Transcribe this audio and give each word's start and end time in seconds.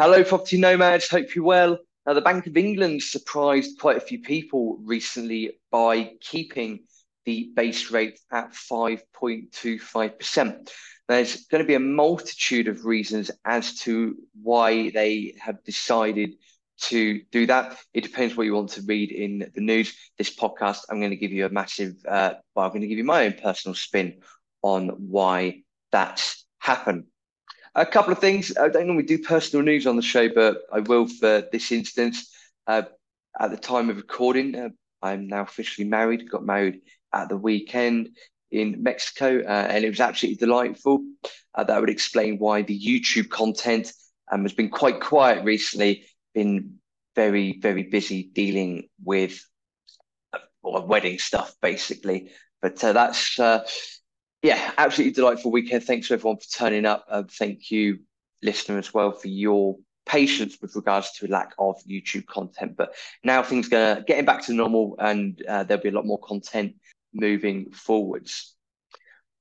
Hello, 0.00 0.22
property 0.22 0.58
nomads. 0.58 1.08
Hope 1.08 1.34
you're 1.34 1.44
well. 1.44 1.76
Now, 2.06 2.12
the 2.12 2.20
Bank 2.20 2.46
of 2.46 2.56
England 2.56 3.02
surprised 3.02 3.80
quite 3.80 3.96
a 3.96 4.00
few 4.00 4.20
people 4.20 4.78
recently 4.84 5.58
by 5.72 6.12
keeping 6.20 6.84
the 7.24 7.50
base 7.56 7.90
rate 7.90 8.20
at 8.30 8.52
5.25%. 8.52 10.70
There's 11.08 11.46
going 11.46 11.64
to 11.64 11.66
be 11.66 11.74
a 11.74 11.80
multitude 11.80 12.68
of 12.68 12.84
reasons 12.84 13.32
as 13.44 13.74
to 13.80 14.14
why 14.40 14.90
they 14.90 15.34
have 15.40 15.64
decided 15.64 16.34
to 16.82 17.20
do 17.32 17.46
that. 17.46 17.76
It 17.92 18.02
depends 18.02 18.36
what 18.36 18.46
you 18.46 18.54
want 18.54 18.70
to 18.70 18.82
read 18.82 19.10
in 19.10 19.50
the 19.52 19.60
news. 19.60 19.92
This 20.16 20.32
podcast, 20.32 20.82
I'm 20.88 21.00
going 21.00 21.10
to 21.10 21.16
give 21.16 21.32
you 21.32 21.44
a 21.44 21.50
massive, 21.50 21.94
uh, 22.06 22.34
well, 22.54 22.66
I'm 22.66 22.70
going 22.70 22.82
to 22.82 22.86
give 22.86 22.98
you 22.98 23.04
my 23.04 23.26
own 23.26 23.32
personal 23.32 23.74
spin 23.74 24.20
on 24.62 24.90
why 24.90 25.64
that's 25.90 26.46
happened. 26.60 27.06
A 27.78 27.86
couple 27.86 28.12
of 28.12 28.18
things. 28.18 28.56
I 28.56 28.68
don't 28.70 28.88
normally 28.88 29.06
do 29.06 29.20
personal 29.20 29.64
news 29.64 29.86
on 29.86 29.94
the 29.94 30.02
show, 30.02 30.28
but 30.28 30.62
I 30.72 30.80
will 30.80 31.06
for 31.06 31.44
this 31.52 31.70
instance. 31.70 32.28
Uh, 32.66 32.82
at 33.38 33.52
the 33.52 33.56
time 33.56 33.88
of 33.88 33.98
recording, 33.98 34.56
uh, 34.56 34.70
I'm 35.00 35.28
now 35.28 35.42
officially 35.42 35.86
married. 35.86 36.28
Got 36.28 36.44
married 36.44 36.80
at 37.14 37.28
the 37.28 37.36
weekend 37.36 38.16
in 38.50 38.82
Mexico, 38.82 39.44
uh, 39.46 39.68
and 39.70 39.84
it 39.84 39.90
was 39.90 40.00
absolutely 40.00 40.44
delightful. 40.44 41.04
Uh, 41.54 41.62
that 41.62 41.78
would 41.80 41.88
explain 41.88 42.38
why 42.38 42.62
the 42.62 42.76
YouTube 42.76 43.30
content 43.30 43.92
um, 44.32 44.42
has 44.42 44.52
been 44.52 44.70
quite 44.70 45.00
quiet 45.00 45.44
recently. 45.44 46.04
Been 46.34 46.80
very, 47.14 47.60
very 47.60 47.84
busy 47.84 48.24
dealing 48.24 48.88
with 49.04 49.40
uh, 50.32 50.40
wedding 50.64 51.20
stuff, 51.20 51.54
basically. 51.62 52.32
But 52.60 52.82
uh, 52.82 52.92
that's 52.92 53.38
yeah, 54.42 54.72
absolutely 54.78 55.14
delightful 55.14 55.50
weekend. 55.50 55.84
Thanks 55.84 56.08
to 56.08 56.14
everyone 56.14 56.38
for 56.38 56.48
turning 56.50 56.86
up. 56.86 57.04
and 57.08 57.30
thank 57.30 57.70
you, 57.70 58.00
listener, 58.42 58.78
as 58.78 58.94
well, 58.94 59.12
for 59.12 59.28
your 59.28 59.76
patience 60.06 60.58
with 60.62 60.74
regards 60.76 61.12
to 61.12 61.26
lack 61.26 61.52
of 61.58 61.76
YouTube 61.88 62.26
content. 62.26 62.76
But 62.76 62.94
now 63.24 63.42
things 63.42 63.72
are 63.72 64.00
getting 64.02 64.24
back 64.24 64.44
to 64.46 64.52
normal, 64.52 64.96
and 64.98 65.42
uh, 65.46 65.64
there'll 65.64 65.82
be 65.82 65.88
a 65.88 65.92
lot 65.92 66.06
more 66.06 66.20
content 66.20 66.76
moving 67.12 67.70
forwards. 67.72 68.54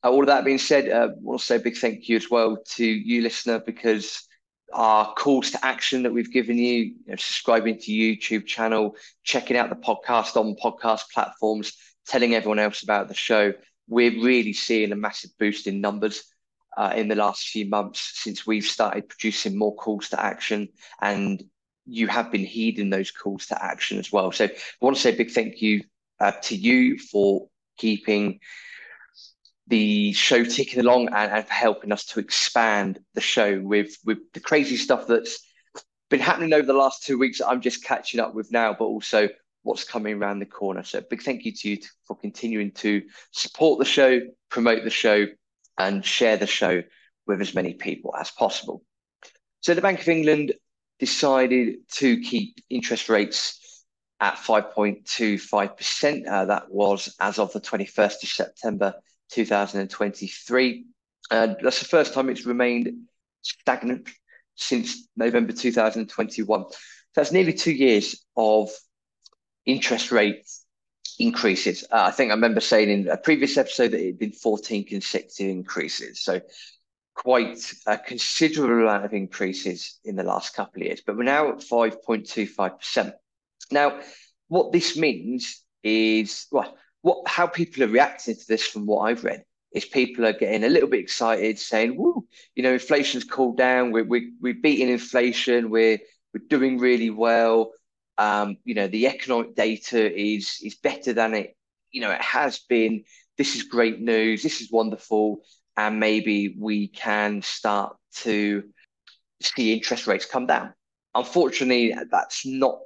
Uh, 0.04 0.10
all 0.10 0.22
of 0.22 0.28
that 0.28 0.46
being 0.46 0.58
said, 0.58 0.90
uh, 0.90 1.10
want 1.20 1.40
to 1.40 1.46
say 1.46 1.56
a 1.58 1.60
big 1.60 1.78
thank 1.78 2.10
you 2.10 2.16
as 2.16 2.30
well 2.30 2.58
to 2.66 2.86
you, 2.86 3.22
listener, 3.22 3.60
because 3.60 4.28
our 4.74 5.14
calls 5.14 5.52
to 5.52 5.66
action 5.66 6.04
that 6.04 6.14
we've 6.14 6.32
given 6.32 6.58
you, 6.58 6.74
you 6.74 6.96
know, 7.08 7.16
subscribing 7.16 7.78
to 7.80 7.92
YouTube 7.92 8.46
channel, 8.46 8.96
checking 9.24 9.58
out 9.58 9.70
the 9.70 9.76
podcast 9.76 10.36
on 10.36 10.56
podcast 10.62 11.10
platforms, 11.14 11.74
telling 12.08 12.36
everyone 12.36 12.60
else 12.60 12.84
about 12.84 13.08
the 13.08 13.14
show 13.14 13.54
we're 13.88 14.24
really 14.24 14.54
seeing 14.54 14.92
a 14.92 14.96
massive 14.96 15.32
boost 15.40 15.68
in 15.68 15.82
numbers 15.82 16.24
uh, 16.78 16.94
in 16.96 17.08
the 17.08 17.16
last 17.16 17.48
few 17.48 17.66
months 17.66 18.12
since 18.16 18.46
we've 18.46 18.66
started 18.66 19.10
producing 19.10 19.58
more 19.58 19.76
calls 19.76 20.10
to 20.10 20.22
action 20.24 20.70
and 21.02 21.44
you 21.86 22.08
have 22.08 22.32
been 22.32 22.46
heeding 22.46 22.90
those 22.90 23.12
calls 23.12 23.48
to 23.48 23.64
action 23.64 23.98
as 23.98 24.12
well. 24.12 24.32
So 24.32 24.46
I 24.46 24.52
want 24.82 24.96
to 24.96 25.02
say 25.02 25.14
a 25.14 25.18
big 25.18 25.32
thank 25.32 25.62
you 25.62 25.84
uh, 26.20 26.34
to 26.44 26.56
you 26.56 27.00
for 27.00 27.48
keeping 27.78 28.40
the 29.68 30.14
show 30.14 30.44
ticking 30.44 30.80
along 30.80 31.08
and, 31.08 31.32
and 31.32 31.46
for 31.46 31.54
helping 31.54 31.92
us 31.92 32.06
to 32.06 32.20
expand 32.20 33.00
the 33.16 33.22
show 33.22 33.60
with 33.60 33.98
with 34.06 34.20
the 34.34 34.40
crazy 34.40 34.78
stuff 34.78 35.08
that's 35.08 35.40
been 36.10 36.20
happening 36.20 36.54
over 36.54 36.66
the 36.66 36.74
last 36.74 37.04
two 37.04 37.18
weeks. 37.18 37.42
I'm 37.42 37.62
just 37.62 37.84
catching 37.84 38.20
up 38.20 38.34
with 38.34 38.52
now, 38.52 38.74
but 38.74 38.86
also 38.86 39.30
what's 39.68 39.84
coming 39.84 40.16
around 40.16 40.40
the 40.40 40.46
corner. 40.46 40.82
So 40.84 41.02
big 41.02 41.22
thank 41.22 41.44
you 41.44 41.52
to 41.52 41.70
you 41.70 41.78
for 42.06 42.16
continuing 42.16 42.72
to 42.72 43.04
support 43.32 43.80
the 43.80 43.86
show, 43.86 44.22
promote 44.50 44.84
the 44.84 44.90
show, 44.90 45.28
and 45.78 46.04
share 46.04 46.38
the 46.38 46.48
show 46.48 46.82
with 47.28 47.42
as 47.42 47.54
many 47.54 47.74
people 47.74 48.16
as 48.16 48.32
possible. 48.32 48.82
So 49.60 49.74
the 49.74 49.82
Bank 49.82 50.02
of 50.02 50.08
England 50.08 50.54
decided 51.00 51.80
to 51.96 52.22
keep 52.22 52.60
interest 52.70 53.10
rates 53.10 53.84
at 54.20 54.36
5.25%. 54.36 56.28
Uh, 56.28 56.46
that 56.46 56.72
was 56.72 57.14
as 57.20 57.38
of 57.38 57.52
the 57.52 57.62
21st 57.62 58.24
of 58.24 58.30
September 58.30 58.94
2023. 59.32 60.86
And 61.30 61.58
that's 61.62 61.80
the 61.80 61.86
first 61.86 62.14
time 62.14 62.30
it's 62.30 62.46
remained 62.46 62.94
stagnant 63.42 64.08
since 64.56 65.08
November 65.18 65.52
2021. 65.52 66.66
So 66.72 66.78
that's 67.16 67.32
nearly 67.32 67.54
two 67.54 67.74
years 67.74 68.26
of 68.36 68.70
interest 69.68 70.12
rate 70.12 70.50
increases. 71.20 71.84
Uh, 71.92 72.04
I 72.04 72.12
think 72.12 72.32
I 72.32 72.36
remember 72.36 72.62
saying 72.62 72.90
in 72.90 73.08
a 73.08 73.18
previous 73.18 73.58
episode 73.58 73.92
that 73.92 74.02
it 74.02 74.08
had 74.08 74.20
been 74.20 74.32
14 74.32 74.86
consecutive 74.86 75.50
increases. 75.50 76.22
So 76.22 76.42
quite 77.14 77.74
a 77.88 77.98
considerable 77.98 78.84
amount 78.84 79.06
of 79.06 79.14
increases 79.14 80.00
in 80.06 80.16
the 80.16 80.24
last 80.24 80.56
couple 80.56 80.82
of 80.82 80.88
years, 80.88 81.02
but 81.06 81.18
we're 81.18 81.24
now 81.24 81.50
at 81.50 81.60
5.25%. 81.60 83.14
Now, 83.72 84.00
what 84.48 84.72
this 84.72 84.96
means 84.96 85.64
is, 85.84 86.46
well, 86.52 86.78
what 87.02 87.28
how 87.28 87.48
people 87.48 87.84
are 87.84 87.88
reacting 87.88 88.36
to 88.36 88.48
this 88.48 88.66
from 88.66 88.86
what 88.86 89.02
I've 89.02 89.24
read 89.24 89.44
is 89.74 89.86
people 89.86 90.26
are 90.26 90.34
getting 90.34 90.64
a 90.64 90.70
little 90.70 90.90
bit 90.90 91.02
excited, 91.02 91.60
saying, 91.60 91.98
"Woo, 91.98 92.26
you 92.56 92.64
know, 92.64 92.74
inflation's 92.74 93.24
cooled 93.24 93.58
down. 93.58 93.92
We're 93.92 94.06
we 94.06 94.34
we're 94.42 94.62
beating 94.62 94.90
inflation. 94.90 95.70
We're 95.70 96.00
we're 96.34 96.48
doing 96.50 96.78
really 96.78 97.10
well. 97.10 97.72
Um, 98.18 98.58
you 98.64 98.74
know, 98.74 98.88
the 98.88 99.08
economic 99.08 99.56
data 99.56 100.14
is 100.14 100.60
is 100.64 100.76
better 100.76 101.14
than 101.14 101.34
it, 101.34 101.56
you 101.92 102.02
know, 102.02 102.12
it 102.12 102.22
has 102.22 102.60
been. 102.60 103.04
This 103.38 103.56
is 103.56 103.64
great 103.64 104.02
news. 104.02 104.42
This 104.42 104.62
is 104.62 104.72
wonderful, 104.72 105.42
and 105.76 106.00
maybe 106.00 106.56
we 106.60 106.88
can 106.88 107.42
start 107.44 107.96
to 108.24 108.64
see 109.42 109.74
interest 109.74 110.08
rates 110.08 110.26
come 110.26 110.48
down. 110.48 110.74
Unfortunately, 111.14 111.96
that's 112.10 112.46
not 112.46 112.80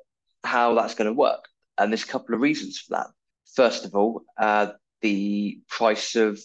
how 0.44 0.74
that's 0.74 0.96
going 0.96 1.08
to 1.08 1.14
work, 1.14 1.48
and 1.78 1.92
there's 1.92 2.04
a 2.04 2.08
couple 2.08 2.36
of 2.36 2.42
reasons 2.42 2.80
for 2.80 2.96
that. 2.96 3.08
First 3.56 3.86
of 3.86 3.96
all, 3.96 4.24
uh, 4.38 4.74
the 5.02 5.60
price 5.70 6.16
of 6.16 6.40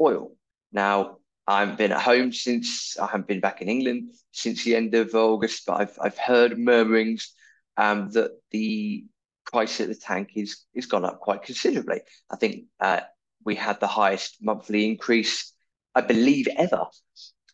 oil. 0.00 0.32
Now, 0.72 1.18
I 1.46 1.60
haven't 1.60 1.78
been 1.78 1.92
at 1.92 2.00
home 2.00 2.32
since 2.32 2.98
I 2.98 3.06
haven't 3.06 3.26
been 3.26 3.40
back 3.40 3.60
in 3.60 3.68
England 3.68 4.10
since 4.32 4.64
the 4.64 4.76
end 4.76 4.94
of 4.94 5.14
August, 5.14 5.64
but 5.66 5.80
I've 5.80 5.98
I've 6.00 6.18
heard 6.18 6.58
murmurings 6.58 7.34
um, 7.76 8.10
that 8.10 8.32
the 8.50 9.04
price 9.46 9.80
at 9.80 9.88
the 9.88 9.94
tank 9.94 10.30
is 10.36 10.64
is 10.74 10.86
gone 10.86 11.04
up 11.04 11.20
quite 11.20 11.42
considerably. 11.42 12.00
I 12.30 12.36
think 12.36 12.64
uh, 12.80 13.00
we 13.44 13.54
had 13.54 13.80
the 13.80 13.86
highest 13.86 14.36
monthly 14.40 14.86
increase, 14.86 15.52
I 15.94 16.02
believe, 16.02 16.46
ever 16.56 16.86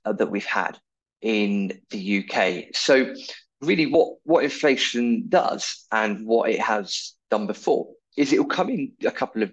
uh, 0.04 0.12
that 0.12 0.30
we've 0.30 0.44
had 0.44 0.78
in 1.22 1.80
the 1.90 2.24
UK. 2.24 2.74
So 2.74 3.14
really, 3.60 3.86
what 3.86 4.16
what 4.24 4.44
inflation 4.44 5.28
does 5.28 5.86
and 5.90 6.26
what 6.26 6.50
it 6.50 6.60
has 6.60 7.14
done 7.30 7.46
before 7.46 7.88
is 8.16 8.32
it 8.32 8.38
will 8.38 8.46
come 8.46 8.70
in 8.70 8.92
a 9.04 9.10
couple 9.10 9.42
of 9.42 9.52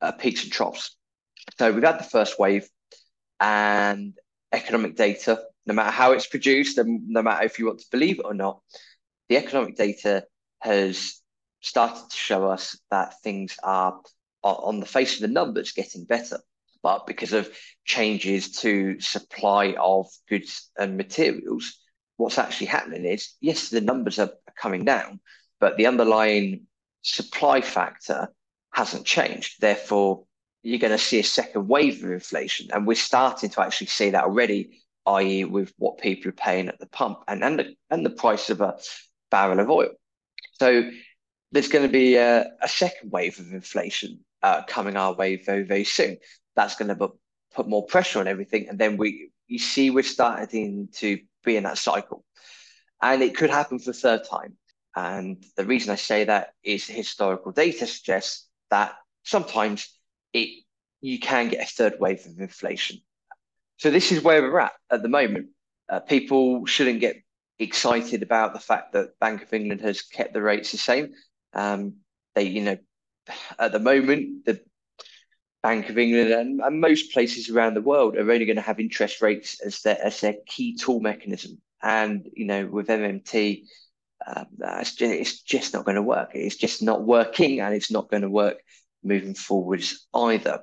uh, 0.00 0.12
peaks 0.12 0.44
and 0.44 0.52
troughs. 0.52 0.96
So 1.58 1.72
we've 1.72 1.82
had 1.82 1.98
the 1.98 2.04
first 2.04 2.38
wave, 2.38 2.68
and 3.40 4.14
economic 4.52 4.96
data, 4.96 5.40
no 5.66 5.74
matter 5.74 5.90
how 5.90 6.12
it's 6.12 6.26
produced, 6.26 6.78
and 6.78 7.08
no 7.08 7.22
matter 7.22 7.44
if 7.44 7.58
you 7.58 7.66
want 7.66 7.80
to 7.80 7.86
believe 7.90 8.18
it 8.18 8.24
or 8.24 8.34
not, 8.34 8.60
the 9.28 9.36
economic 9.36 9.76
data 9.76 10.24
has 10.60 11.20
started 11.60 12.10
to 12.10 12.16
show 12.16 12.46
us 12.50 12.78
that 12.90 13.20
things 13.22 13.56
are, 13.62 14.00
on 14.42 14.80
the 14.80 14.86
face 14.86 15.16
of 15.16 15.22
the 15.22 15.28
numbers 15.28 15.72
getting 15.72 16.04
better. 16.04 16.38
But 16.82 17.06
because 17.06 17.32
of 17.32 17.50
changes 17.84 18.60
to 18.60 19.00
supply 19.00 19.74
of 19.80 20.06
goods 20.28 20.70
and 20.78 20.96
materials, 20.96 21.78
what's 22.16 22.38
actually 22.38 22.68
happening 22.68 23.04
is 23.04 23.32
yes, 23.40 23.70
the 23.70 23.80
numbers 23.80 24.18
are 24.18 24.30
coming 24.56 24.84
down, 24.84 25.20
but 25.58 25.76
the 25.76 25.86
underlying 25.86 26.66
supply 27.02 27.60
factor 27.60 28.28
hasn't 28.72 29.04
changed. 29.04 29.60
Therefore, 29.60 30.24
you're 30.62 30.78
going 30.78 30.92
to 30.92 30.98
see 30.98 31.18
a 31.18 31.24
second 31.24 31.68
wave 31.68 32.02
of 32.04 32.10
inflation. 32.10 32.68
And 32.72 32.86
we're 32.86 32.94
starting 32.94 33.50
to 33.50 33.62
actually 33.62 33.86
see 33.88 34.10
that 34.10 34.24
already, 34.24 34.82
i.e., 35.06 35.44
with 35.44 35.72
what 35.78 35.98
people 35.98 36.28
are 36.28 36.32
paying 36.32 36.68
at 36.68 36.78
the 36.78 36.86
pump 36.86 37.20
and, 37.26 37.42
and, 37.42 37.58
the, 37.58 37.74
and 37.90 38.04
the 38.04 38.10
price 38.10 38.50
of 38.50 38.60
a 38.60 38.76
barrel 39.36 39.60
of 39.60 39.70
oil. 39.70 39.92
So 40.52 40.68
there's 41.52 41.68
going 41.68 41.86
to 41.86 41.92
be 41.92 42.16
a, 42.16 42.46
a 42.62 42.68
second 42.68 43.10
wave 43.12 43.38
of 43.38 43.52
inflation 43.52 44.20
uh, 44.42 44.62
coming 44.74 44.96
our 44.96 45.14
way 45.14 45.36
very, 45.36 45.64
very 45.64 45.84
soon. 45.84 46.16
That's 46.54 46.76
going 46.76 46.88
to 46.88 47.08
put 47.54 47.68
more 47.68 47.84
pressure 47.84 48.20
on 48.20 48.28
everything. 48.28 48.68
And 48.68 48.78
then 48.78 48.96
we, 48.96 49.30
you 49.46 49.58
see, 49.58 49.90
we're 49.90 50.14
starting 50.18 50.88
to 51.02 51.18
be 51.44 51.56
in 51.56 51.64
that 51.64 51.78
cycle. 51.78 52.24
And 53.02 53.22
it 53.22 53.36
could 53.36 53.50
happen 53.50 53.78
for 53.78 53.90
the 53.92 54.02
third 54.04 54.22
time. 54.24 54.56
And 54.94 55.44
the 55.58 55.66
reason 55.66 55.92
I 55.92 55.96
say 55.96 56.24
that 56.24 56.54
is 56.62 56.86
historical 56.86 57.52
data 57.52 57.86
suggests 57.86 58.48
that 58.70 58.94
sometimes 59.24 59.78
it 60.32 60.48
you 61.02 61.18
can 61.20 61.50
get 61.50 61.62
a 61.62 61.74
third 61.76 61.94
wave 62.00 62.24
of 62.24 62.40
inflation. 62.40 62.96
So 63.76 63.90
this 63.90 64.10
is 64.12 64.22
where 64.22 64.40
we're 64.40 64.60
at 64.60 64.72
at 64.90 65.02
the 65.02 65.10
moment. 65.10 65.48
Uh, 65.90 66.00
people 66.00 66.64
shouldn't 66.64 67.00
get 67.00 67.16
excited 67.58 68.22
about 68.22 68.52
the 68.52 68.60
fact 68.60 68.92
that 68.92 69.18
Bank 69.20 69.42
of 69.42 69.52
England 69.52 69.80
has 69.80 70.02
kept 70.02 70.34
the 70.34 70.42
rates 70.42 70.72
the 70.72 70.78
same. 70.78 71.12
Um, 71.52 71.96
they, 72.34 72.44
you 72.44 72.62
know, 72.62 72.76
at 73.58 73.72
the 73.72 73.78
moment, 73.78 74.44
the 74.44 74.60
Bank 75.62 75.88
of 75.88 75.98
England 75.98 76.30
and, 76.30 76.60
and 76.60 76.80
most 76.80 77.12
places 77.12 77.50
around 77.50 77.74
the 77.74 77.80
world 77.80 78.16
are 78.16 78.30
only 78.30 78.44
going 78.44 78.56
to 78.56 78.62
have 78.62 78.78
interest 78.78 79.20
rates 79.20 79.60
as 79.60 79.80
their 79.82 79.98
as 80.00 80.20
their 80.20 80.36
key 80.46 80.76
tool 80.76 81.00
mechanism. 81.00 81.60
And, 81.82 82.28
you 82.34 82.46
know, 82.46 82.66
with 82.66 82.88
MMT, 82.88 83.64
um, 84.26 84.46
it's, 84.60 84.94
just, 84.94 85.12
it's 85.12 85.42
just 85.42 85.74
not 85.74 85.84
going 85.84 85.96
to 85.96 86.02
work. 86.02 86.30
It's 86.34 86.56
just 86.56 86.82
not 86.82 87.04
working 87.04 87.60
and 87.60 87.74
it's 87.74 87.90
not 87.90 88.10
going 88.10 88.22
to 88.22 88.30
work 88.30 88.58
moving 89.02 89.34
forwards 89.34 90.06
either. 90.14 90.60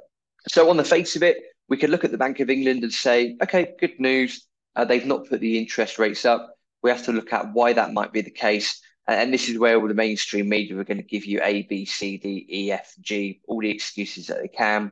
So, 0.47 0.69
on 0.69 0.77
the 0.77 0.83
face 0.83 1.15
of 1.15 1.23
it, 1.23 1.37
we 1.69 1.77
could 1.77 1.89
look 1.89 2.03
at 2.03 2.11
the 2.11 2.17
Bank 2.17 2.39
of 2.39 2.49
England 2.49 2.83
and 2.83 2.93
say, 2.93 3.37
okay, 3.41 3.73
good 3.79 3.99
news. 3.99 4.45
Uh, 4.75 4.85
they've 4.85 5.05
not 5.05 5.27
put 5.27 5.39
the 5.39 5.57
interest 5.57 5.99
rates 5.99 6.25
up. 6.25 6.52
We 6.83 6.89
have 6.89 7.05
to 7.05 7.13
look 7.13 7.33
at 7.33 7.53
why 7.53 7.73
that 7.73 7.93
might 7.93 8.11
be 8.13 8.21
the 8.21 8.29
case. 8.29 8.81
And 9.07 9.33
this 9.33 9.49
is 9.49 9.57
where 9.57 9.77
all 9.77 9.87
the 9.87 9.93
mainstream 9.93 10.47
media 10.47 10.77
are 10.77 10.83
going 10.83 10.97
to 10.97 11.03
give 11.03 11.25
you 11.25 11.41
A, 11.43 11.63
B, 11.63 11.85
C, 11.85 12.17
D, 12.17 12.45
E, 12.49 12.71
F, 12.71 12.93
G, 13.01 13.41
all 13.47 13.59
the 13.59 13.69
excuses 13.69 14.27
that 14.27 14.41
they 14.41 14.47
can. 14.47 14.91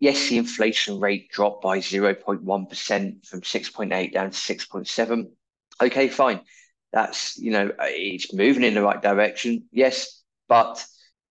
Yes, 0.00 0.28
the 0.28 0.38
inflation 0.38 0.98
rate 0.98 1.30
dropped 1.30 1.62
by 1.62 1.78
0.1% 1.78 3.26
from 3.26 3.40
6.8 3.40 4.12
down 4.12 4.30
to 4.30 4.36
6.7. 4.36 5.24
Okay, 5.82 6.08
fine. 6.08 6.40
That's, 6.92 7.38
you 7.38 7.50
know, 7.50 7.70
it's 7.80 8.32
moving 8.32 8.64
in 8.64 8.74
the 8.74 8.82
right 8.82 9.00
direction. 9.00 9.64
Yes. 9.70 10.22
But 10.48 10.84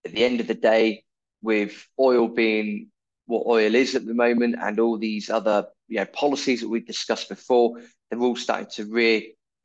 at 0.06 0.12
the 0.14 0.24
end 0.24 0.40
of 0.40 0.48
the 0.48 0.54
day, 0.54 1.04
with 1.42 1.88
oil 2.00 2.28
being 2.28 2.90
what 3.26 3.46
oil 3.48 3.76
is 3.76 3.96
at 3.96 4.06
the 4.06 4.14
moment 4.14 4.56
and 4.60 4.80
all 4.80 4.98
these 4.98 5.30
other 5.30 5.68
you 5.88 5.98
know 5.98 6.06
policies 6.06 6.62
that 6.62 6.70
we've 6.70 6.88
discussed 6.88 7.30
before, 7.30 7.80
they're 8.10 8.20
all 8.20 8.36
starting 8.36 8.70
to 8.72 8.92
rear 8.92 9.22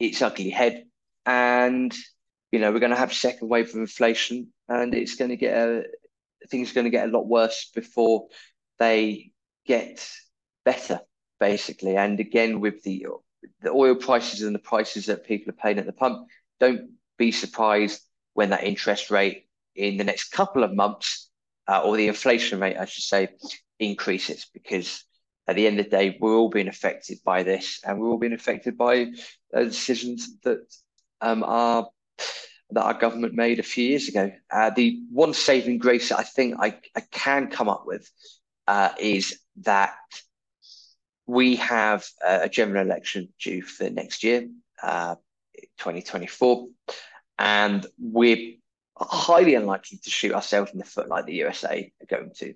its 0.06 0.22
ugly 0.22 0.50
head. 0.50 0.84
And 1.26 1.94
you 2.52 2.60
know, 2.60 2.70
we're 2.70 2.80
going 2.80 2.90
to 2.90 2.96
have 2.96 3.12
second 3.12 3.48
wave 3.48 3.70
of 3.70 3.76
inflation 3.76 4.52
and 4.68 4.94
it's 4.94 5.16
going 5.16 5.30
to 5.30 5.36
get 5.36 5.56
a 5.56 5.84
things 6.48 6.70
are 6.70 6.74
going 6.74 6.84
to 6.84 6.90
get 6.90 7.08
a 7.08 7.12
lot 7.12 7.26
worse 7.26 7.70
before 7.74 8.28
they 8.78 9.32
get 9.66 10.08
better, 10.64 11.00
basically. 11.40 11.96
And 11.96 12.20
again, 12.20 12.60
with 12.60 12.82
the 12.82 13.06
the 13.60 13.70
oil 13.70 13.94
prices 13.94 14.42
and 14.42 14.54
the 14.54 14.60
prices 14.60 15.06
that 15.06 15.26
people 15.26 15.50
are 15.50 15.56
paying 15.56 15.78
at 15.78 15.86
the 15.86 15.92
pump, 15.92 16.26
don't 16.60 16.92
be 17.18 17.30
surprised 17.30 18.00
when 18.32 18.50
that 18.50 18.64
interest 18.64 19.10
rate 19.10 19.46
in 19.74 19.96
the 19.96 20.04
next 20.04 20.30
couple 20.30 20.64
of 20.64 20.74
months, 20.74 21.30
uh, 21.68 21.82
or 21.82 21.96
the 21.96 22.08
inflation 22.08 22.60
rate, 22.60 22.76
I 22.76 22.84
should 22.84 23.04
say, 23.04 23.28
increases 23.78 24.46
because 24.52 25.04
at 25.46 25.56
the 25.56 25.66
end 25.66 25.78
of 25.78 25.86
the 25.86 25.90
day, 25.90 26.16
we're 26.20 26.34
all 26.34 26.48
being 26.48 26.68
affected 26.68 27.18
by 27.24 27.42
this, 27.42 27.80
and 27.84 27.98
we're 27.98 28.08
all 28.08 28.18
being 28.18 28.32
affected 28.32 28.76
by 28.76 29.08
uh, 29.54 29.64
decisions 29.64 30.38
that 30.40 30.64
um, 31.20 31.40
that 32.70 32.82
our 32.82 32.94
government 32.94 33.34
made 33.34 33.58
a 33.58 33.62
few 33.62 33.84
years 33.84 34.08
ago. 34.08 34.32
Uh, 34.50 34.70
the 34.70 35.00
one 35.10 35.34
saving 35.34 35.78
grace 35.78 36.08
that 36.08 36.18
I 36.18 36.22
think 36.22 36.56
I, 36.58 36.78
I 36.96 37.00
can 37.10 37.48
come 37.48 37.68
up 37.68 37.84
with 37.86 38.10
uh, 38.66 38.90
is 38.98 39.38
that 39.62 39.94
we 41.26 41.56
have 41.56 42.04
a 42.24 42.48
general 42.48 42.84
election 42.84 43.28
due 43.40 43.62
for 43.62 43.88
next 43.88 44.24
year, 44.24 44.48
uh, 44.82 45.14
2024, 45.78 46.68
and 47.38 47.86
we're 47.98 48.54
highly 48.96 49.54
unlikely 49.54 49.98
to 50.02 50.10
shoot 50.10 50.32
ourselves 50.32 50.70
in 50.72 50.78
the 50.78 50.84
foot 50.84 51.08
like 51.08 51.26
the 51.26 51.34
USA 51.34 51.90
are 52.02 52.18
going 52.18 52.30
to. 52.36 52.54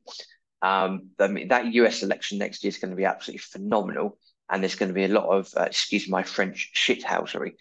Um, 0.62 1.10
I 1.18 1.28
mean, 1.28 1.48
that 1.48 1.72
US 1.72 2.02
election 2.02 2.38
next 2.38 2.64
year 2.64 2.68
is 2.68 2.78
going 2.78 2.90
to 2.90 2.96
be 2.96 3.04
absolutely 3.04 3.38
phenomenal, 3.38 4.18
and 4.50 4.62
there's 4.62 4.74
going 4.74 4.88
to 4.88 4.94
be 4.94 5.04
a 5.04 5.08
lot 5.08 5.26
of, 5.26 5.52
uh, 5.56 5.62
excuse 5.62 6.08
my 6.08 6.22
French, 6.22 6.72
shithousery 6.74 7.52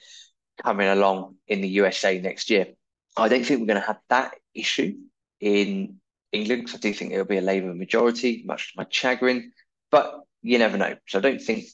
coming 0.63 0.88
along 0.88 1.35
in 1.47 1.61
the 1.61 1.67
USA 1.67 2.19
next 2.19 2.49
year. 2.49 2.67
I 3.15 3.29
don't 3.29 3.45
think 3.45 3.59
we're 3.59 3.67
going 3.67 3.81
to 3.81 3.88
have 3.88 3.99
that 4.09 4.35
issue 4.53 4.95
in 5.39 5.97
England 6.31 6.63
because 6.63 6.75
I 6.75 6.79
do 6.79 6.94
think 6.94 7.13
it'll 7.13 7.25
be 7.25 7.38
a 7.38 7.41
Labour 7.41 7.73
majority, 7.73 8.44
much 8.45 8.73
to 8.73 8.77
my 8.77 8.85
chagrin. 8.89 9.51
But 9.91 10.21
you 10.41 10.57
never 10.57 10.77
know. 10.77 10.95
So 11.07 11.19
I 11.19 11.21
don't 11.21 11.41
think 11.41 11.65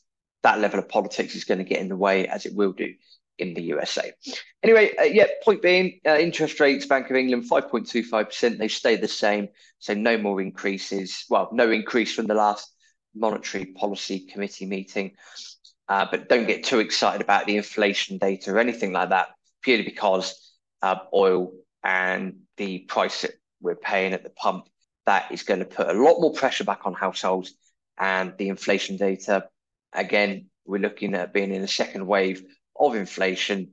that 0.43 0.59
level 0.59 0.79
of 0.79 0.89
politics 0.89 1.35
is 1.35 1.45
going 1.45 1.59
to 1.59 1.63
get 1.63 1.79
in 1.79 1.89
the 1.89 1.95
way 1.95 2.27
as 2.27 2.45
it 2.45 2.55
will 2.55 2.73
do 2.73 2.93
in 3.38 3.53
the 3.53 3.62
USA. 3.62 4.12
Anyway, 4.62 4.95
uh, 5.00 5.03
yeah, 5.03 5.27
point 5.44 5.62
being, 5.62 6.00
uh, 6.06 6.18
interest 6.18 6.59
rates, 6.59 6.85
Bank 6.85 7.09
of 7.09 7.15
England, 7.15 7.50
5.25%, 7.50 8.57
they 8.57 8.68
stay 8.68 8.95
the 8.95 9.07
same. 9.07 9.50
So 9.80 9.94
no 9.94 10.18
more 10.18 10.41
increases. 10.41 11.25
Well, 11.30 11.50
no 11.51 11.71
increase 11.71 12.13
from 12.13 12.27
the 12.27 12.35
last 12.35 12.74
Monetary 13.15 13.65
Policy 13.65 14.27
Committee 14.31 14.65
meeting. 14.65 15.13
Uh, 15.88 16.06
but 16.09 16.30
don't 16.30 16.47
get 16.47 16.63
too 16.63 16.80
excited 16.80 17.21
about 17.21 17.45
the 17.45 17.57
inflation 17.57 18.18
data 18.18 18.51
or 18.51 18.59
anything 18.59 18.94
like 18.94 19.09
that, 19.09 19.30
purely 19.62 19.83
because 19.83 20.53
uh, 20.81 20.95
oil 21.13 21.51
and 21.83 22.38
the 22.57 22.79
price 22.79 23.24
that 23.24 23.31
we're 23.62 23.75
paying 23.75 24.13
at 24.13 24.24
the 24.24 24.29
pump, 24.29 24.65
that 25.06 25.31
is 25.31 25.44
going 25.44 25.59
to 25.59 25.65
put 25.65 25.89
a 25.89 25.94
lot 25.94 26.21
more 26.21 26.33
pressure 26.33 26.63
back 26.63 26.86
on 26.86 26.94
households. 26.94 27.53
And 27.97 28.33
the 28.38 28.50
inflation 28.50 28.97
data, 28.97 29.50
again, 29.91 30.47
we're 30.65 30.81
looking 30.81 31.13
at 31.13 31.33
being 31.33 31.53
in 31.53 31.62
a 31.62 31.68
second 31.68 32.07
wave 32.07 32.44
of 32.79 32.95
inflation. 32.95 33.71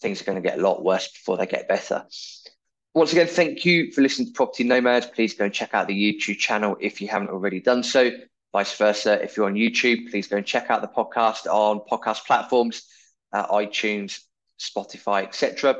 Things 0.00 0.20
are 0.20 0.24
going 0.24 0.42
to 0.42 0.48
get 0.48 0.58
a 0.58 0.62
lot 0.62 0.82
worse 0.82 1.10
before 1.10 1.36
they 1.36 1.46
get 1.46 1.68
better. 1.68 2.04
Once 2.94 3.12
again, 3.12 3.26
thank 3.26 3.64
you 3.64 3.90
for 3.92 4.02
listening 4.02 4.28
to 4.28 4.34
Property 4.34 4.64
Nomads. 4.64 5.06
Please 5.06 5.34
go 5.34 5.44
and 5.44 5.54
check 5.54 5.70
out 5.72 5.86
the 5.86 5.94
YouTube 5.94 6.38
channel 6.38 6.76
if 6.80 7.00
you 7.00 7.08
haven't 7.08 7.30
already 7.30 7.60
done 7.60 7.82
so. 7.82 8.10
Vice 8.52 8.76
versa, 8.76 9.22
if 9.22 9.36
you're 9.36 9.46
on 9.46 9.54
YouTube, 9.54 10.10
please 10.10 10.28
go 10.28 10.36
and 10.36 10.44
check 10.44 10.68
out 10.68 10.82
the 10.82 10.88
podcast 10.88 11.46
on 11.46 11.80
podcast 11.90 12.26
platforms, 12.26 12.82
uh, 13.32 13.46
iTunes, 13.46 14.20
Spotify, 14.60 15.22
etc. 15.22 15.76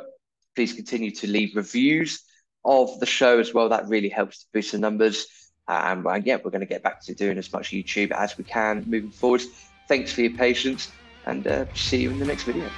Please 0.56 0.72
continue 0.72 1.10
to 1.10 1.26
leave 1.26 1.54
reviews 1.54 2.22
of 2.64 2.98
the 2.98 3.06
show 3.06 3.38
as 3.38 3.52
well. 3.52 3.68
That 3.68 3.88
really 3.88 4.08
helps 4.08 4.40
to 4.40 4.46
boost 4.54 4.72
the 4.72 4.78
numbers. 4.78 5.26
Um, 5.68 6.06
and 6.06 6.24
yeah, 6.24 6.36
we're 6.42 6.50
going 6.50 6.60
to 6.60 6.66
get 6.66 6.82
back 6.82 7.04
to 7.04 7.14
doing 7.14 7.36
as 7.36 7.52
much 7.52 7.70
YouTube 7.72 8.10
as 8.10 8.38
we 8.38 8.44
can 8.44 8.84
moving 8.86 9.10
forward. 9.10 9.42
Thanks 9.86 10.12
for 10.12 10.22
your 10.22 10.32
patience 10.32 10.90
and 11.26 11.46
uh, 11.46 11.66
see 11.74 12.02
you 12.02 12.10
in 12.10 12.18
the 12.18 12.26
next 12.26 12.44
video. 12.44 12.68